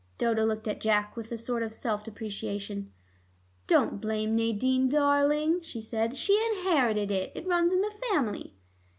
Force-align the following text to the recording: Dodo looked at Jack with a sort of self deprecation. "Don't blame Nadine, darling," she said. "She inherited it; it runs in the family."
Dodo 0.17 0.43
looked 0.45 0.67
at 0.67 0.81
Jack 0.81 1.15
with 1.15 1.31
a 1.31 1.37
sort 1.37 1.61
of 1.61 1.75
self 1.75 2.03
deprecation. 2.03 2.91
"Don't 3.67 4.01
blame 4.01 4.35
Nadine, 4.35 4.89
darling," 4.89 5.61
she 5.61 5.79
said. 5.79 6.17
"She 6.17 6.43
inherited 6.55 7.11
it; 7.11 7.31
it 7.35 7.45
runs 7.45 7.71
in 7.71 7.81
the 7.81 7.93
family." 8.09 8.55